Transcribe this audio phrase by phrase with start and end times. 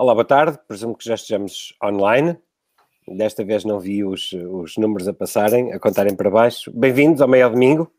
[0.00, 0.58] Olá, boa tarde.
[0.66, 2.34] Presumo que já estejamos online.
[3.06, 6.72] Desta vez não vi os, os números a passarem, a contarem para baixo.
[6.72, 7.92] Bem-vindos ao Meio Domingo.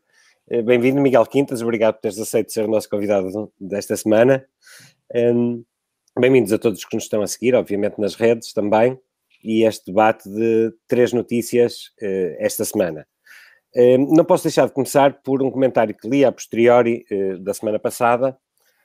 [0.50, 1.62] Eh, bem-vindo, Miguel Quintas.
[1.62, 4.44] Obrigado por teres aceito ser o nosso convidado desta semana.
[6.18, 8.98] Bem-vindos a todos que nos estão a seguir, obviamente nas redes também,
[9.40, 13.06] e este debate de três notícias uh, esta semana.
[14.10, 17.78] Não posso deixar de começar por um comentário que li a posteriori uh, da semana
[17.78, 18.36] passada,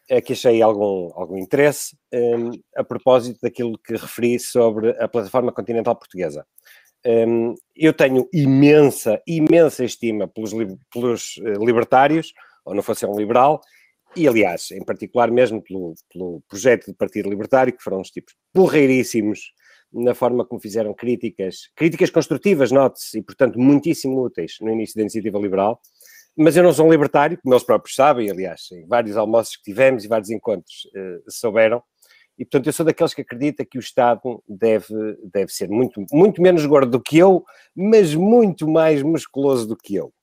[0.10, 5.52] é que achei algum, algum interesse um, a propósito daquilo que referi sobre a plataforma
[5.52, 6.46] continental portuguesa.
[7.06, 10.52] Um, eu tenho imensa, imensa estima pelos,
[10.92, 12.34] pelos uh, libertários,
[12.66, 13.62] ou não fosse um liberal,
[14.16, 18.36] e aliás, em particular mesmo pelo, pelo projeto do Partido Libertário, que foram uns tipos
[18.54, 19.54] porreiríssimos
[19.94, 25.02] na forma como fizeram críticas, críticas construtivas, note-se, e portanto muitíssimo úteis no início da
[25.02, 25.80] iniciativa liberal,
[26.38, 29.64] mas eu não sou um libertário, como eles próprios sabem, aliás, em vários almoços que
[29.64, 31.82] tivemos e vários encontros uh, souberam,
[32.38, 36.42] e portanto eu sou daqueles que acredita que o Estado deve, deve ser muito, muito
[36.42, 37.44] menos gordo do que eu,
[37.76, 40.14] mas muito mais musculoso do que eu.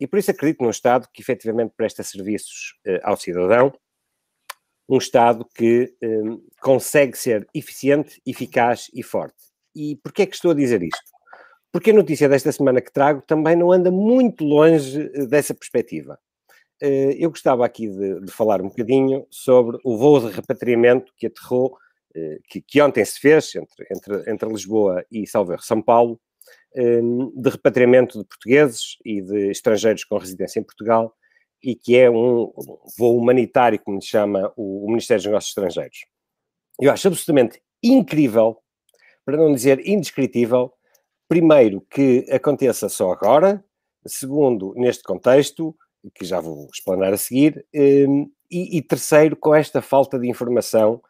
[0.00, 3.72] E por isso acredito num Estado que efetivamente presta serviços uh, ao cidadão,
[4.88, 6.22] um Estado que eh,
[6.60, 9.36] consegue ser eficiente, eficaz e forte.
[9.74, 11.11] E porquê é que estou a dizer isto?
[11.72, 16.18] Porque a notícia desta semana que trago também não anda muito longe eh, dessa perspectiva.
[16.80, 21.26] Eh, eu gostava aqui de, de falar um bocadinho sobre o voo de repatriamento que
[21.26, 21.78] aterrou,
[22.14, 26.20] eh, que, que ontem se fez entre, entre, entre Lisboa e Salvador, São Paulo,
[26.74, 31.14] de repatriamento de portugueses e de estrangeiros com residência em Portugal,
[31.62, 32.50] e que é um
[32.98, 35.98] voo humanitário, como chama o, Ministério dos Negócios Estrangeiros.
[36.80, 38.58] Eu acho absolutamente incrível,
[39.24, 40.72] para não dizer indescritível,
[41.32, 43.64] primeiro, que aconteça só agora,
[44.06, 45.74] segundo, neste contexto,
[46.14, 51.00] que já vou explanar a seguir, hum, e, e, terceiro, com esta falta de informação,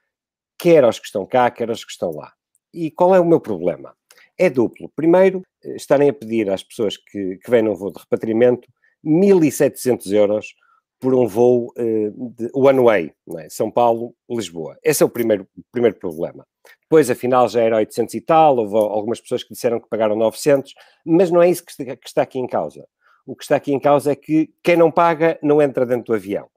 [0.56, 2.32] quer aos que estão cá, quer aos que estão lá.
[2.72, 3.96] E qual é o meu problema?
[4.38, 4.92] É duplo.
[4.94, 5.42] Primeiro,
[5.74, 8.68] estarem a pedir às pessoas que, que vêm num voo de repatriamento
[9.04, 10.54] 1.700 euros
[11.02, 13.48] por um voo uh, one way, é?
[13.48, 14.78] São Paulo-Lisboa.
[14.84, 16.46] Esse é o primeiro, primeiro problema.
[16.82, 20.72] Depois, afinal, já era 800 e tal, houve algumas pessoas que disseram que pagaram 900,
[21.04, 21.72] mas não é isso que
[22.06, 22.86] está aqui em causa.
[23.26, 26.14] O que está aqui em causa é que quem não paga não entra dentro do
[26.14, 26.48] avião.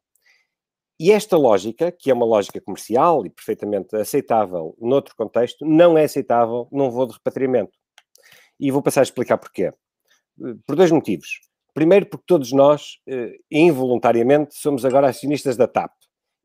[1.00, 6.04] E esta lógica, que é uma lógica comercial e perfeitamente aceitável noutro contexto, não é
[6.04, 7.74] aceitável num voo de repatriamento.
[8.60, 9.74] E vou passar a explicar porquê.
[10.68, 11.40] Por dois motivos.
[11.76, 15.92] Primeiro, porque todos nós, eh, involuntariamente, somos agora acionistas da TAP.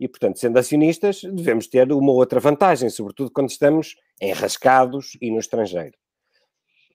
[0.00, 5.38] E, portanto, sendo acionistas, devemos ter uma outra vantagem, sobretudo quando estamos enrascados e no
[5.38, 5.96] estrangeiro.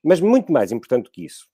[0.03, 1.47] Mas muito mais importante que isso,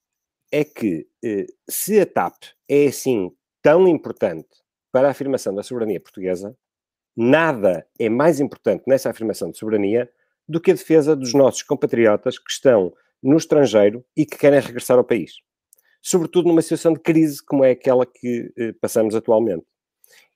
[0.50, 2.34] é que eh, se a TAP
[2.68, 3.30] é assim
[3.62, 4.48] tão importante
[4.90, 6.58] para a afirmação da soberania portuguesa,
[7.16, 10.10] nada é mais importante nessa afirmação de soberania
[10.48, 14.98] do que a defesa dos nossos compatriotas que estão no estrangeiro e que querem regressar
[14.98, 15.34] ao país
[16.02, 19.64] sobretudo numa situação de crise como é aquela que eh, passamos atualmente.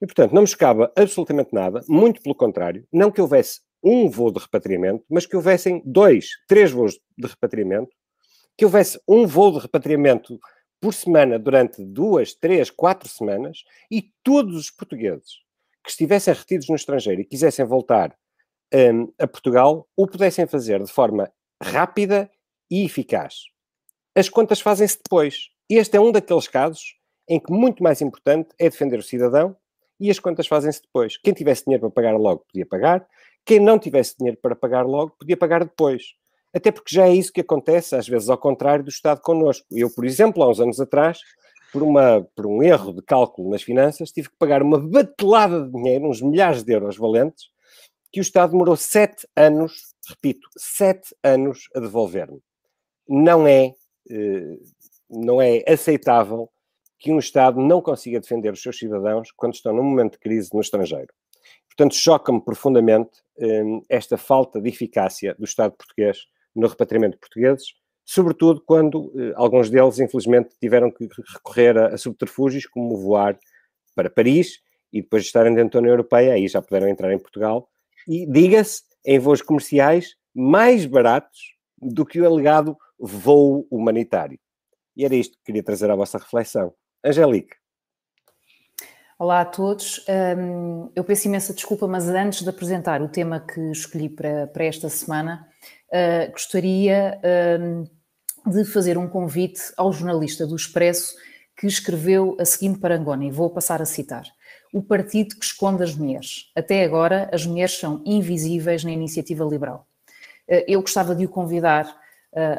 [0.00, 4.32] E, portanto, não me escava absolutamente nada, muito pelo contrário, não que houvesse um voo
[4.32, 7.90] de repatriamento, mas que houvessem dois, três voos de repatriamento,
[8.56, 10.38] que houvesse um voo de repatriamento
[10.80, 15.46] por semana durante duas, três, quatro semanas e todos os portugueses
[15.82, 18.16] que estivessem retidos no estrangeiro e quisessem voltar
[18.74, 21.30] um, a Portugal o pudessem fazer de forma
[21.62, 22.30] rápida
[22.70, 23.44] e eficaz.
[24.14, 25.50] As contas fazem-se depois.
[25.68, 26.96] Este é um daqueles casos
[27.28, 29.56] em que muito mais importante é defender o cidadão
[29.98, 31.16] e as contas fazem-se depois.
[31.16, 33.06] Quem tivesse dinheiro para pagar logo podia pagar,
[33.44, 36.02] quem não tivesse dinheiro para pagar logo podia pagar depois.
[36.54, 39.66] Até porque já é isso que acontece, às vezes ao contrário do Estado connosco.
[39.72, 41.18] Eu, por exemplo, há uns anos atrás,
[41.72, 45.72] por, uma, por um erro de cálculo nas finanças, tive que pagar uma batelada de
[45.72, 47.46] dinheiro, uns milhares de euros valentes,
[48.12, 52.40] que o Estado demorou sete anos, repito, sete anos a devolver-me.
[53.08, 53.74] Não é
[54.08, 54.58] eh,
[55.08, 56.50] não é aceitável
[56.98, 60.50] que um Estado não consiga defender os seus cidadãos quando estão num momento de crise
[60.52, 61.12] no estrangeiro.
[61.68, 67.74] Portanto, choca-me profundamente um, esta falta de eficácia do Estado português no repatriamento de portugueses,
[68.02, 73.38] sobretudo quando uh, alguns deles, infelizmente, tiveram que recorrer a, a, subterfúgios como voar
[73.94, 74.60] para Paris
[74.90, 77.68] e depois de estarem dentro da União Europeia, aí já puderam entrar em Portugal,
[78.08, 84.38] e, diga-se, em voos comerciais mais baratos do que o alegado voo humanitário.
[84.96, 86.72] E era isto que queria trazer à vossa reflexão.
[87.04, 87.54] Angelique.
[89.18, 90.04] Olá a todos.
[90.08, 94.64] Um, eu peço imensa desculpa, mas antes de apresentar o tema que escolhi para, para
[94.64, 95.46] esta semana,
[95.88, 97.20] uh, gostaria
[97.60, 97.84] um,
[98.50, 101.14] de fazer um convite ao jornalista do Expresso
[101.58, 104.24] que escreveu a seguinte parangona, e vou passar a citar.
[104.72, 106.50] o partido que esconde as mulheres.
[106.54, 109.86] Até agora, as mulheres são invisíveis na iniciativa liberal.
[110.46, 112.05] Eh, eu gostava de o convidar eh,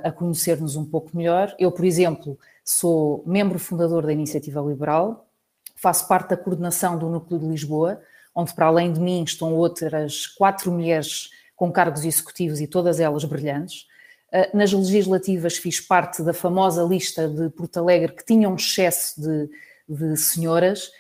[0.04, 1.56] a conhecer-nos um pouco melhor.
[1.60, 5.28] Eu, por exemplo, sou membro fundador da Iniciativa Liberal,
[5.76, 8.02] faço parte da coordenação do Núcleo de Lisboa,
[8.34, 13.24] onde, para além de mim, estão outras quatro mulheres com cargos executivos e todas elas
[13.24, 13.86] brilhantes.
[14.32, 19.22] Eh, nas legislativas fiz parte da famosa lista de Porto Alegre que tinha um excesso
[19.22, 19.50] de,
[19.88, 20.92] de senhoras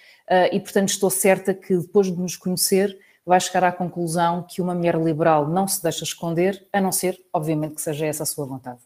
[0.52, 2.98] e, portanto, estou certa que depois de nos conhecer
[3.28, 7.20] vai chegar à conclusão que uma mulher liberal não se deixa esconder, a não ser,
[7.34, 8.80] obviamente, que seja essa a sua vontade.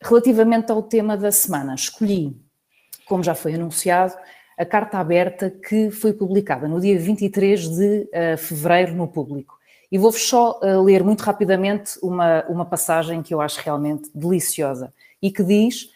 [0.00, 2.40] Relativamente ao tema da semana, escolhi,
[3.04, 4.14] como já foi anunciado,
[4.56, 9.58] a carta aberta que foi publicada no dia 23 de uh, fevereiro no público.
[9.90, 14.92] E vou-vos só uh, ler muito rapidamente uma, uma passagem que eu acho realmente deliciosa
[15.20, 15.90] e que diz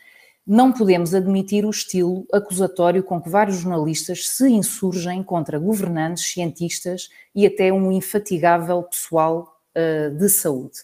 [0.46, 7.08] não podemos admitir o estilo acusatório com que vários jornalistas se insurgem contra governantes, cientistas
[7.34, 10.80] e até um infatigável pessoal uh, de saúde.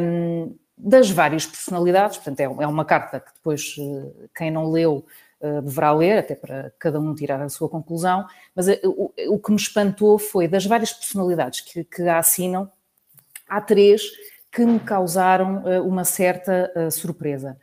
[0.00, 5.06] Um, das várias personalidades, portanto, é, é uma carta que depois uh, quem não leu
[5.40, 9.50] uh, deverá ler, até para cada um tirar a sua conclusão, mas o, o, que
[9.50, 12.70] me espantou foi das várias personalidades que, que a assinam,
[13.48, 14.02] há três
[14.52, 17.56] que me causaram uma certa surpresa.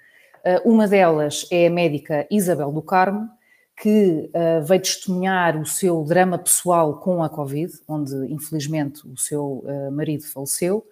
[0.47, 3.29] Eh, uma delas é a médica Isabel do Carmo,
[3.75, 9.61] que uh, veio testemunhar o seu drama pessoal com a Covid, onde infelizmente o seu
[9.65, 10.87] uh, marido faleceu,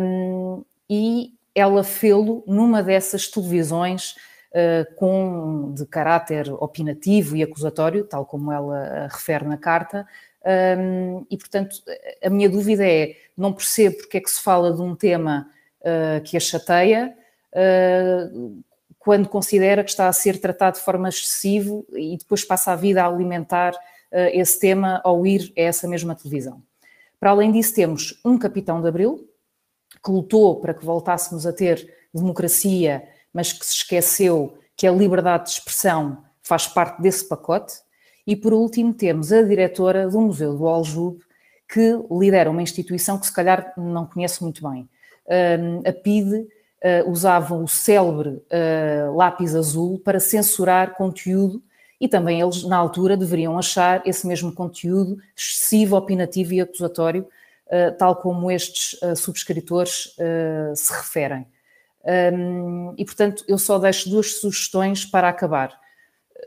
[0.00, 4.16] um, e ela fê-lo numa dessas televisões
[4.52, 10.06] uh, com, de caráter opinativo e acusatório, tal como ela refere na carta,
[10.78, 11.76] um, e portanto
[12.22, 15.48] a minha dúvida é, não percebo porque é que se fala de um tema
[16.24, 17.14] que a chateia,
[19.04, 23.02] quando considera que está a ser tratado de forma excessiva e depois passa a vida
[23.02, 26.62] a alimentar uh, esse tema ao ir a essa mesma televisão.
[27.20, 29.28] Para além disso, temos um capitão de Abril,
[30.02, 35.44] que lutou para que voltássemos a ter democracia, mas que se esqueceu que a liberdade
[35.44, 37.74] de expressão faz parte desse pacote.
[38.26, 41.22] E por último, temos a diretora do Museu do Aljube,
[41.68, 44.88] que lidera uma instituição que se calhar não conhece muito bem.
[45.86, 46.46] A PIDE
[46.84, 51.62] uh, usavam o célebre uh, lápis azul para censurar conteúdo
[52.00, 57.26] e também eles, na altura, deveriam achar esse mesmo conteúdo excessivo, opinativo e acusatório,
[57.68, 60.14] uh, tal como estes subscritores
[60.74, 61.46] se referem.
[62.34, 65.80] Um, e, portanto, eu só deixo duas sugestões para acabar.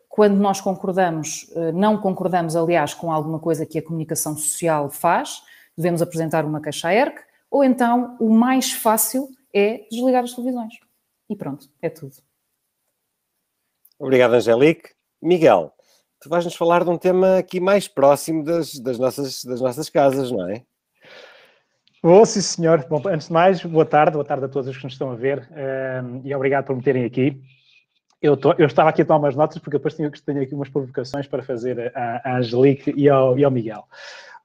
[0.08, 5.42] Quando nós concordamos, não concordamos, aliás, com alguma coisa que a comunicação social faz,
[5.76, 10.74] devemos apresentar uma à ERC, ou então o mais fácil é desligar as televisões.
[11.30, 12.16] E pronto, é tudo.
[14.00, 14.92] Obrigado, Angelique.
[15.22, 15.74] Miguel,
[16.22, 20.32] tu vais-nos falar de um tema aqui mais próximo das, das, nossas, das nossas casas,
[20.32, 20.64] não é?
[22.02, 22.86] Vou, sim, senhor.
[22.88, 25.16] Bom, antes de mais, boa tarde, boa tarde a todos os que nos estão a
[25.16, 27.42] ver um, e obrigado por me terem aqui.
[28.22, 30.70] Eu, tô, eu, estava aqui a tomar umas notas porque depois tenho, tenho aqui umas
[30.70, 33.84] provocações para fazer à, à Angelique e ao, e ao Miguel.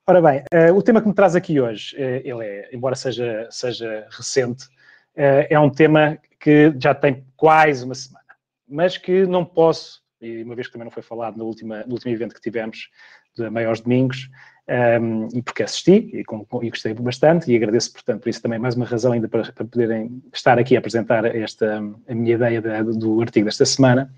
[0.06, 3.46] Ora bem, uh, o tema que me traz aqui hoje, uh, ele é, embora seja,
[3.50, 4.81] seja recente, uh,
[5.14, 8.24] é um tema que já tem quase uma semana,
[8.68, 12.12] mas que não posso, e uma vez que também não foi falado no, no último
[12.12, 12.88] evento que tivemos,
[13.34, 14.28] de Maiores Domingos,
[14.68, 18.42] um, ehm, e porque assisti e, com, e, gostei bastante, e agradeço, portanto, por isso
[18.42, 22.34] também mais uma razão ainda para, para poderem estar aqui a apresentar esta, a minha
[22.34, 24.12] ideia de, do artigo desta semana,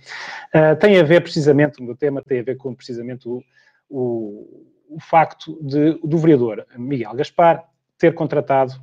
[0.53, 3.43] uh, tem a ver precisamente, o meu tema tem a ver com precisamente o,
[3.89, 7.65] o o facto de, do vereador Miguel Gaspar
[7.99, 8.75] ter contratado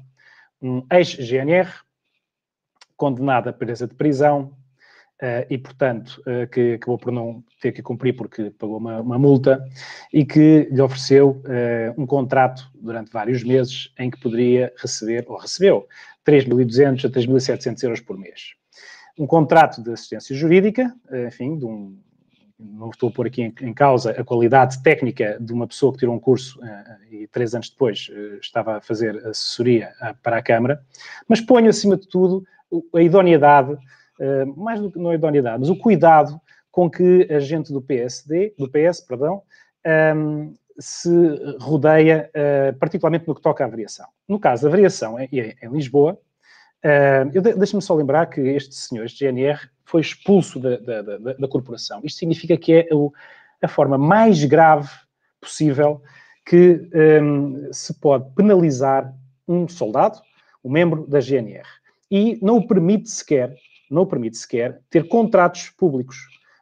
[0.62, 1.69] um ex-GNR
[3.01, 4.53] condenado a presa de prisão
[5.20, 9.17] uh, e, portanto, uh, que acabou por não ter que cumprir porque pagou uma, uma
[9.17, 9.60] multa
[10.13, 15.36] e que lhe ofereceu uh, um contrato durante vários meses em que poderia receber, ou
[15.36, 15.88] recebeu,
[16.24, 18.53] 3.200 a 3.700 euros por mês.
[19.17, 20.93] Um contrato de assistência jurídica,
[21.27, 21.98] enfim, de um
[22.63, 26.13] não estou a pôr aqui em, causa a qualidade técnica de uma pessoa que tirou
[26.13, 26.60] um curso
[27.10, 28.08] e três anos depois
[28.39, 29.89] estava a fazer assessoria
[30.22, 30.79] para a Câmara,
[31.27, 32.46] mas ponho acima de tudo
[32.95, 33.77] a idoneidade,
[34.55, 36.39] mais do que não a idoneidade, mas o cuidado
[36.71, 39.41] com que a gente do PSD, do PS, perdão,
[39.85, 41.09] um, ehm, se
[41.59, 42.29] rodeia,
[42.79, 44.07] particularmente no que toca à variação.
[44.27, 46.17] No caso da variação é, é em Lisboa,
[46.85, 51.47] uh, deixa-me só lembrar que este senhor, este GNR, foi expulso da, da, da, da
[51.47, 52.01] corporação.
[52.03, 53.11] Isto significa que é o,
[53.61, 54.89] a forma mais grave
[55.39, 56.01] possível
[56.45, 56.89] que
[57.21, 59.13] um, se pode penalizar
[59.47, 60.19] um soldado,
[60.63, 61.67] um membro da GNR.
[62.12, 63.56] E não o permite sequer,
[63.89, 66.18] não permite sequer ter contratos públicos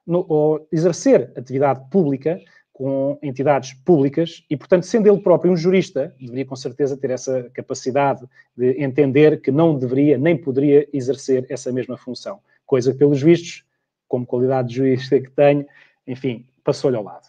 [0.06, 2.40] no, ou exercer atividade pública
[2.72, 7.50] com entidades públicas e, portanto, sendo ele próprio um jurista, deveria com certeza ter essa
[7.54, 8.26] capacidade
[8.56, 12.40] de entender que não deveria nem poderia exercer essa mesma função.
[12.66, 13.66] Coisa que, pelos vistos,
[14.08, 15.66] como qualidade de jurista que tenho,
[16.08, 17.28] enfim, passou-lhe ao lado.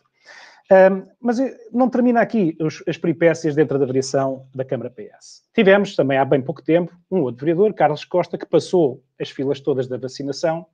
[0.73, 1.39] Um, mas
[1.73, 5.43] não termina aqui os, as peripécias dentro da variação da Câmara PS.
[5.53, 9.59] Tivemos também há bem pouco tempo um outro vereador, Carlos Costa, que passou as filas
[9.59, 10.65] todas da vacinação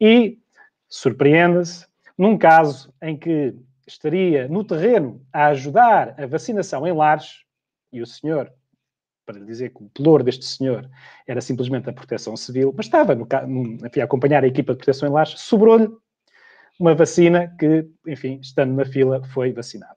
[0.00, 0.36] e,
[0.88, 1.86] surpreenda-se,
[2.18, 3.54] num caso em que
[3.86, 7.44] estaria no terreno a ajudar a vacinação em lares,
[7.92, 8.52] e o senhor,
[9.24, 10.90] para dizer que o pelour deste senhor
[11.24, 15.12] era simplesmente a proteção civil, mas estava no, a acompanhar a equipa de proteção em
[15.12, 15.88] lares, sobrou-lhe
[16.80, 19.96] uma vacina que, enfim, estando na fila, foi vacinado.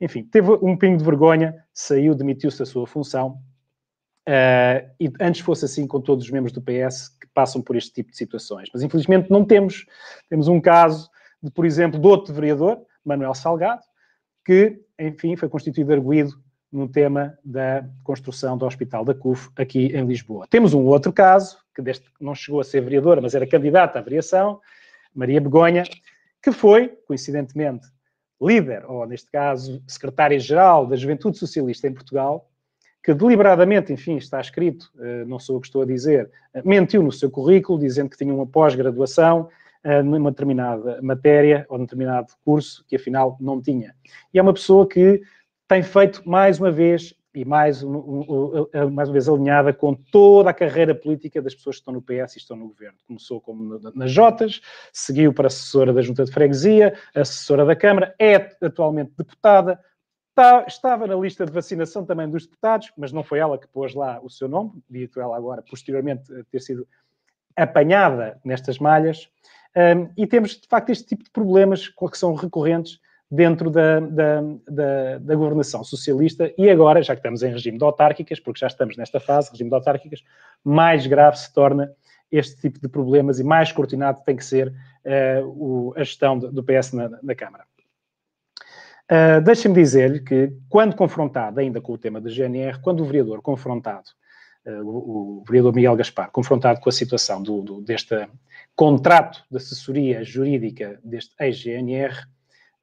[0.00, 3.38] Enfim, teve um pingo de vergonha, saiu, demitiu-se da sua função,
[4.28, 7.92] uh, e antes fosse assim com todos os membros do PS que passam por este
[7.92, 8.68] tipo de situações.
[8.74, 9.86] Mas, infelizmente, não temos.
[10.28, 11.08] Temos um caso,
[11.40, 13.82] de, por exemplo, de outro vereador, Manuel Salgado,
[14.44, 16.32] que, enfim, foi constituído arguído
[16.72, 20.48] no tema da construção do Hospital da CUF aqui em Lisboa.
[20.50, 24.02] Temos um outro caso, que deste, não chegou a ser vereadora, mas era candidata à
[24.02, 24.60] variação,
[25.14, 25.84] Maria Begonha,
[26.44, 27.86] que foi, coincidentemente,
[28.40, 32.50] líder, ou neste caso, secretária-geral da Juventude Socialista em Portugal,
[33.02, 37.02] que deliberadamente, enfim, está escrito, eh, não sou eu que estou a dizer, eh, mentiu
[37.02, 39.48] no seu currículo, dizendo que tinha uma pós-graduação
[39.82, 43.94] eh, numa determinada matéria ou num determinado curso que afinal não tinha.
[44.32, 45.22] E é uma pessoa que
[45.66, 50.94] tem feito mais uma vez e mais, mais uma vez alinhada com toda a carreira
[50.94, 52.96] política das pessoas que estão no PS e estão no governo.
[53.06, 54.60] Começou como nas Jotas,
[54.92, 59.80] seguiu para assessora da Junta de Freguesia, assessora da Câmara, é atualmente deputada,
[60.30, 63.94] está, estava na lista de vacinação também dos deputados, mas não foi ela que pôs
[63.94, 66.86] lá o seu nome, dito ela agora, posteriormente, ter sido
[67.56, 69.28] apanhada nestas malhas.
[69.76, 73.00] Um, e temos, de facto, este tipo de problemas que são recorrentes
[73.34, 77.84] dentro da, da, da, da, governação socialista e agora, já que estamos em regime de
[77.84, 80.22] autárquicas, porque já estamos nesta fase, regime de autárquicas,
[80.62, 81.92] mais grave se torna
[82.30, 86.62] este tipo de problemas e mais cortinado tem que ser uh, o, a gestão do,
[86.62, 87.64] PS na, na Câmara.
[89.10, 93.42] Uh, Deixem-me dizer-lhe que, quando confrontado ainda com o tema da GNR, quando o vereador
[93.42, 94.08] confrontado,
[94.66, 98.28] uh, o, o, vereador Miguel Gaspar, confrontado com a situação do, do, deste
[98.74, 102.14] contrato de assessoria jurídica deste ex-GNR,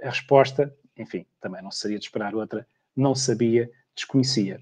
[0.01, 2.65] a resposta, enfim, também não seria de esperar outra,
[2.95, 4.59] não sabia, desconhecia.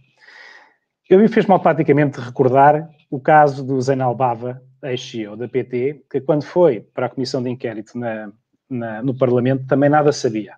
[1.09, 6.43] Eu me fez-me automaticamente recordar o caso do Zainal Bava, ex-CEO da PT, que quando
[6.43, 8.31] foi para a comissão de inquérito na,
[8.69, 10.55] na, no Parlamento também nada sabia.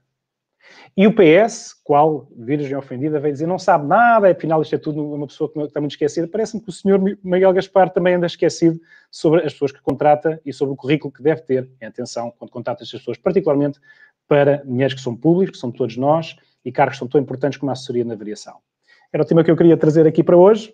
[0.96, 5.14] E o PS, qual virgem ofendida, veio dizer não sabe nada, afinal isto é tudo
[5.14, 6.28] uma pessoa que está muito esquecida.
[6.28, 10.52] Parece-me que o senhor Miguel Gaspar também anda esquecido sobre as pessoas que contrata e
[10.52, 11.70] sobre o currículo que deve ter.
[11.82, 13.80] Em atenção, quando contrata estas pessoas, particularmente
[14.32, 17.60] para dinheiros que são públicos, que são todos nós, e cargos que são tão importantes
[17.60, 18.60] como a assessoria na variação.
[19.12, 20.74] Era o tema que eu queria trazer aqui para hoje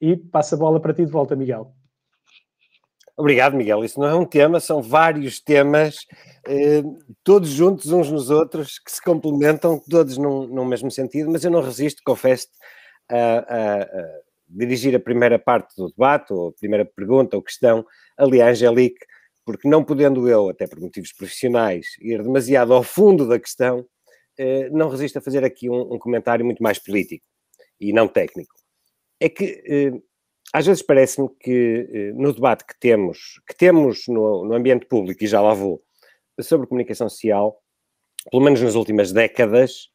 [0.00, 1.74] e passo a bola para ti de volta, Miguel.
[3.16, 3.84] Obrigado, Miguel.
[3.84, 6.06] Isso não é um tema, são vários temas,
[6.46, 6.84] eh,
[7.24, 11.50] todos juntos uns nos outros, que se complementam, todos num, num mesmo sentido, mas eu
[11.50, 12.46] não resisto, confesso,
[13.10, 14.08] a, a, a,
[14.48, 17.84] dirigir a primeira parte do debate, ou a primeira pergunta ou questão,
[18.16, 19.04] ali à Angelique,
[19.44, 23.86] porque não podendo eu, até por motivos profissionais, ir demasiado ao fundo da questão,
[24.38, 27.24] eh, não resisto a fazer aqui um, comentário muito mais político
[27.80, 28.54] e não técnico.
[29.20, 29.92] É que eh,
[30.52, 35.26] às vezes parece-me que eh, no debate que temos, que temos no, ambiente público, e
[35.26, 35.82] já lá vou,
[36.40, 37.60] sobre comunicação social,
[38.30, 39.88] pelo menos nas últimas décadas,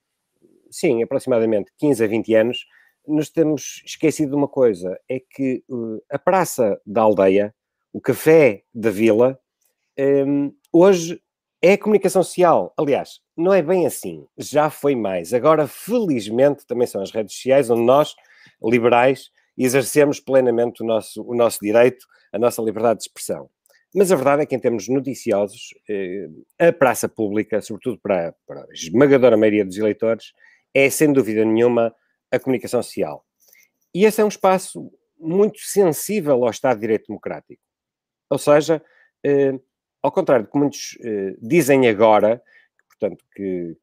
[0.70, 2.66] sim, aproximadamente 15 a 20 anos,
[3.08, 5.64] nos temos esquecido de uma coisa, é que
[6.12, 7.56] a praça da aldeia,
[7.98, 9.40] o café da vila,
[10.00, 11.20] um, hoje
[11.64, 12.72] é a comunicação social.
[12.78, 15.34] Aliás, não é bem assim, já foi mais.
[15.34, 18.14] Agora, felizmente, também são as redes sociais onde nós,
[18.64, 23.50] liberais, exercemos plenamente o nosso, o nosso direito, a nossa liberdade de expressão.
[23.96, 26.28] Mas a verdade é que, em termos noticiosos, eh,
[26.60, 30.34] a praça pública, sobretudo para, para a esmagadora maioria dos eleitores,
[30.72, 31.92] é sem dúvida nenhuma
[32.30, 33.26] a comunicação social.
[33.92, 37.67] E esse é um espaço muito sensível ao Estado de Direito Democrático.
[38.30, 38.84] Ou seja,
[39.24, 39.58] eh,
[40.02, 42.42] ao contrário do que muitos eh, dizem agora,
[42.88, 43.76] portanto, que,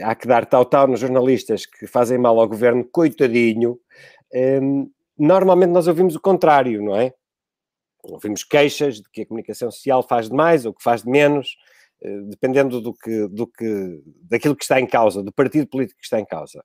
[0.00, 3.78] há que dar tal-tal nos jornalistas que fazem mal ao governo, coitadinho,
[4.32, 4.60] eh,
[5.18, 7.12] normalmente nós ouvimos o contrário, não é?
[8.02, 11.56] Ouvimos queixas de que a comunicação social faz de mais ou que faz de menos,
[12.02, 16.06] eh, dependendo do que, do que, daquilo que está em causa, do partido político que
[16.06, 16.64] está em causa.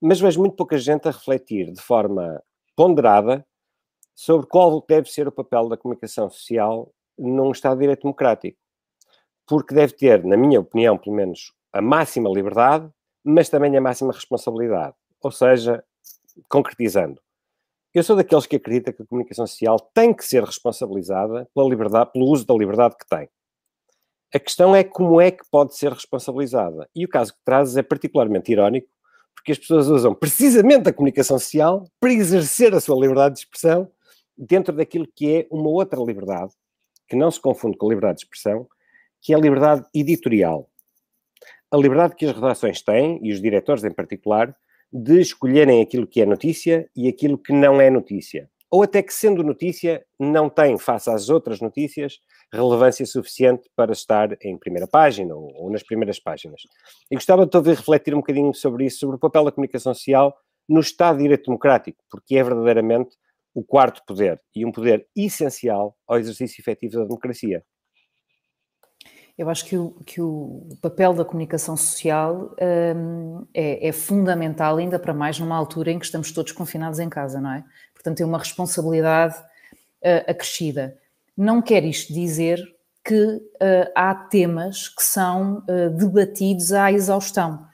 [0.00, 2.42] Mas vejo muito pouca gente a refletir de forma
[2.76, 3.46] ponderada
[4.14, 8.58] sobre qual deve ser o papel da comunicação social num Estado de Direito Democrático.
[9.46, 12.88] Porque deve ter, na minha opinião, pelo menos, a máxima liberdade,
[13.24, 14.94] mas também a máxima responsabilidade.
[15.22, 15.84] Ou seja,
[16.48, 17.20] concretizando,
[17.94, 22.12] eu sou daqueles que acredita que a comunicação social tem que ser responsabilizada pela liberdade,
[22.12, 23.28] pelo uso da liberdade que tem.
[24.34, 26.88] A questão é como é que pode ser responsabilizada.
[26.94, 28.88] E o caso que trazes é particularmente irónico,
[29.34, 33.90] porque as pessoas usam precisamente a comunicação social para exercer a sua liberdade de expressão
[34.36, 36.52] dentro daquilo que é uma outra liberdade,
[37.08, 38.66] que não se confunde com a liberdade de expressão,
[39.20, 40.68] que é a liberdade editorial.
[41.70, 44.54] A liberdade que as redações têm, e os diretores em particular,
[44.92, 48.50] de escolherem aquilo que é notícia e aquilo que não é notícia.
[48.70, 52.20] Ou até que, sendo notícia, não tem, face às outras notícias,
[52.52, 56.62] relevância suficiente para estar em primeira página ou, ou nas primeiras páginas.
[57.10, 60.36] E gostava de ouvir refletir um bocadinho sobre isso, sobre o papel da comunicação social
[60.68, 63.16] no Estado de Direito Democrático, porque é verdadeiramente
[63.54, 67.64] o quarto poder e um poder essencial ao exercício efetivo da democracia.
[69.36, 72.54] Eu acho que o, que o papel da comunicação social
[72.94, 77.08] um, é, é, fundamental, ainda para mais numa altura em que estamos todos confinados em
[77.08, 77.64] casa, não é?
[77.94, 80.98] Portanto, é uma responsabilidade uh, acrescida.
[81.36, 82.62] Não quer isto dizer
[83.02, 87.66] que uh, há temas que são uh, debatidos à exaustão.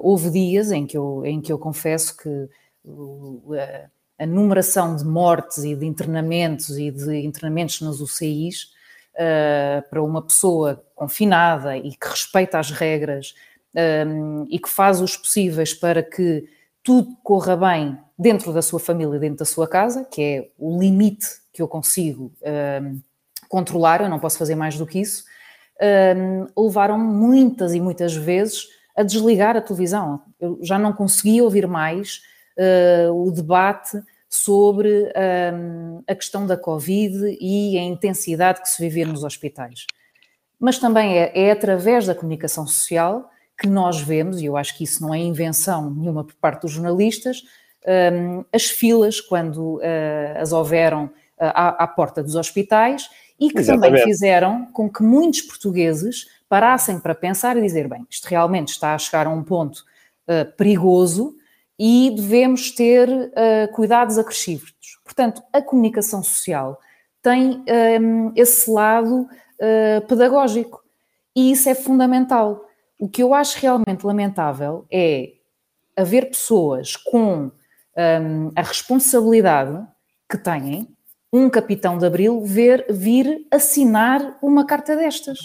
[0.00, 2.48] houve dias em que eu, em que eu confesso que
[4.22, 8.70] a numeração de mortes e de internamentos e de internamentos nas UCIs
[9.14, 13.34] uh, para uma pessoa confinada e que respeita as regras
[14.06, 16.48] um, e que faz os possíveis para que
[16.84, 21.26] tudo corra bem dentro da sua família, dentro da sua casa, que é o limite
[21.52, 22.32] que eu consigo
[22.80, 23.00] um,
[23.48, 25.24] controlar, eu não posso fazer mais do que isso,
[26.16, 30.22] um, levaram muitas e muitas vezes a desligar a televisão.
[30.38, 32.22] Eu já não conseguia ouvir mais
[32.56, 34.00] uh, o debate
[34.34, 35.12] sobre
[35.54, 39.84] um, a questão da Covid e a intensidade que se vivia nos hospitais.
[40.58, 43.28] Mas também é, é através da comunicação social
[43.60, 46.72] que nós vemos, e eu acho que isso não é invenção nenhuma por parte dos
[46.72, 47.42] jornalistas,
[47.86, 53.58] um, as filas quando uh, as houveram uh, à, à, porta dos hospitais e que
[53.58, 53.90] Exatamente.
[53.90, 58.94] também fizeram com que muitos portugueses parassem para pensar e dizer: bem, isto realmente está
[58.94, 59.84] a chegar a um ponto
[60.28, 61.36] uh, perigoso
[61.84, 64.72] e devemos ter uh, cuidados acrescidos.
[65.04, 66.78] Portanto, a comunicação social
[67.20, 70.80] tem um, ehm, esse lado uh, pedagógico
[71.34, 72.64] e isso é fundamental.
[73.00, 75.32] O que eu acho realmente lamentável é
[75.96, 77.50] haver pessoas com um,
[77.96, 79.84] ehm, a responsabilidade
[80.30, 80.86] que têm
[81.32, 85.40] um capitão de abril ver, vir assinar uma carta destas.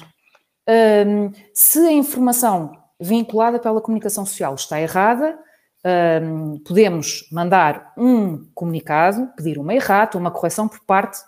[0.67, 5.39] Um, ehm, se a informação vinculada pela comunicação social está errada,
[5.85, 11.19] um, podemos mandar um comunicado, pedir uma errata, uma correção por parte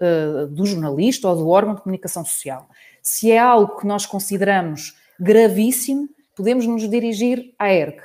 [0.00, 2.68] uh, do jornalista ou do órgão de comunicação social.
[3.02, 8.02] Se é algo que nós consideramos gravíssimo, podemos nos dirigir à ERC.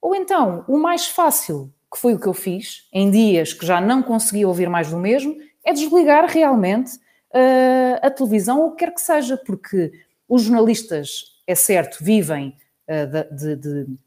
[0.00, 3.80] Ou então, o mais fácil, que foi o que eu fiz, em dias que já
[3.80, 8.84] não conseguia ouvir mais do mesmo, é desligar realmente uh, a televisão ou o que
[8.84, 9.92] quer que seja, porque
[10.28, 12.56] os jornalistas, é certo, vivem
[12.88, 13.98] uh, de, de, de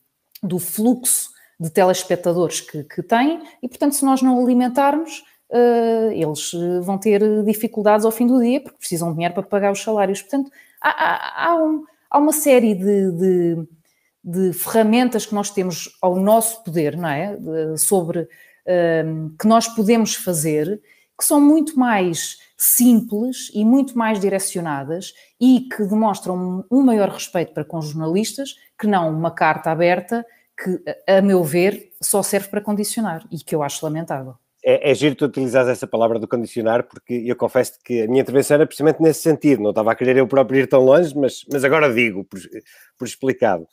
[0.43, 6.51] do fluxo de telespectadores que, que têm e, portanto, se nós não alimentarmos, uh, eles
[6.84, 10.21] vão ter dificuldades ao fim do dia porque precisam de dinheiro para pagar os salários.
[10.21, 10.51] Portanto,
[10.82, 13.67] há, há, há, um, há uma série de, de,
[14.23, 17.36] de, ferramentas que nós temos ao nosso poder, não é?
[17.36, 18.27] De, sobre
[19.38, 20.82] que nós podemos fazer
[21.17, 27.54] que são muito mais simples e muito mais direcionadas e que demonstram um maior respeito
[27.54, 30.26] para com os jornalistas que não uma carta aberta
[30.58, 34.36] que, a meu ver, só serve para condicionar e que eu acho lamentável.
[34.65, 38.21] É, é giro tu utilizares essa palavra do condicionar, porque eu confesso que a minha
[38.21, 41.43] intervenção era precisamente nesse sentido, não estava a querer eu próprio ir tão longe, mas,
[41.52, 42.39] mas agora digo, por,
[42.97, 43.67] por explicado.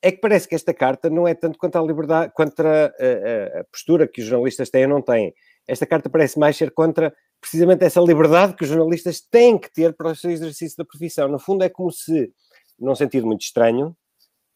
[0.00, 3.60] É que parece que esta carta não é tanto quanto a liberdade, contra a, a,
[3.60, 5.34] a postura que os jornalistas têm ou não têm.
[5.70, 9.94] Esta carta parece mais ser contra precisamente essa liberdade que os jornalistas têm que ter
[9.94, 11.28] para o seu exercício da profissão.
[11.28, 12.32] No fundo, é como se,
[12.78, 13.96] num sentido muito estranho,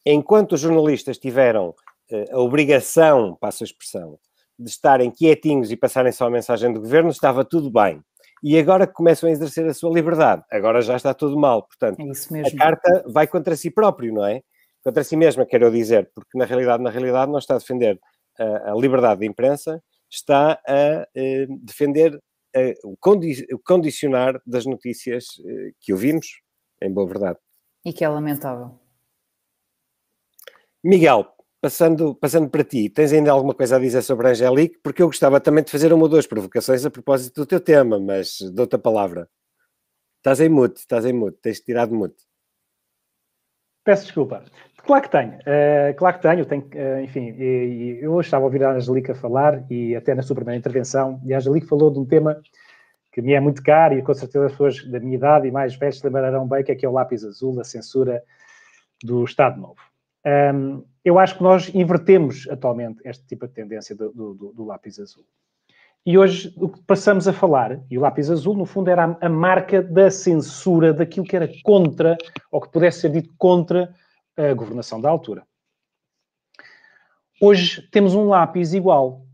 [0.05, 4.19] enquanto os jornalistas tiveram uh, a obrigação, passo a expressão,
[4.59, 8.01] de estarem quietinhos e passarem só a mensagem do governo, estava tudo bem.
[8.43, 11.63] E agora que começam a exercer a sua liberdade, agora já está tudo mal.
[11.63, 14.41] Portanto, é a carta vai contra si próprio, não é?
[14.83, 17.99] Contra si mesma, quero dizer, porque na realidade, na realidade, não está a defender
[18.37, 19.81] a, a liberdade de imprensa,
[20.15, 26.41] está a uh, defender uh, o, condi o, condicionar das notícias uh, que ouvimos,
[26.81, 27.39] em boa verdade.
[27.83, 28.79] E que é lamentável.
[30.83, 34.79] Miguel, passando, passando para ti, tens ainda alguma coisa a dizer sobre a Angelique?
[34.83, 37.99] Porque eu gostava também de fazer uma ou duas provocações a propósito do teu tema,
[37.99, 39.29] mas dou-te a palavra.
[40.17, 42.23] Estás em mute, estás em mute, tens tirado mute.
[43.83, 44.43] Peço desculpa.
[44.85, 48.43] Claro que tenho, uh, claro que tenho, tenho uh, enfim, e, e eu hoje estava
[48.43, 51.89] a ouvir a Angelica falar e até na sua primeira intervenção, e a Angelica falou
[51.89, 52.39] de um tema
[53.11, 55.75] que me é muito caro e com certeza as pessoas da minha idade e mais
[55.75, 58.21] velhos se lembrarão bem que é, que é o lápis azul, a censura
[59.03, 59.79] do Estado Novo.
[60.53, 64.99] Um, eu acho que nós invertemos atualmente este tipo de tendência do, do, do, lápis
[64.99, 65.23] azul.
[66.05, 69.25] E hoje o que passamos a falar, e o lápis azul, no fundo, era a,
[69.25, 72.17] a marca da censura daquilo que era contra,
[72.51, 73.91] ou que pudesse ser dito contra
[74.37, 75.45] a governação da altura.
[77.41, 79.25] Hoje temos um lápis igual.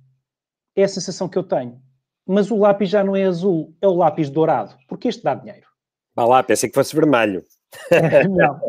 [0.75, 1.81] É a sensação que eu tenho.
[2.25, 5.67] Mas o lápis já não é azul, é o lápis dourado, porque este dá dinheiro.
[6.15, 7.43] Vá lá, pensei que fosse vermelho.
[8.29, 8.59] não,